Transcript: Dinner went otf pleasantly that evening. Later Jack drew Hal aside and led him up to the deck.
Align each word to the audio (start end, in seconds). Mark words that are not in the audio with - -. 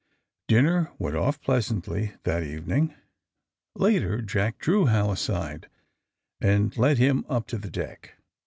Dinner 0.47 0.91
went 0.97 1.15
otf 1.15 1.39
pleasantly 1.41 2.13
that 2.23 2.41
evening. 2.41 2.95
Later 3.75 4.19
Jack 4.23 4.57
drew 4.57 4.85
Hal 4.87 5.11
aside 5.11 5.69
and 6.41 6.75
led 6.75 6.97
him 6.97 7.23
up 7.29 7.45
to 7.49 7.59
the 7.59 7.69
deck. 7.69 8.15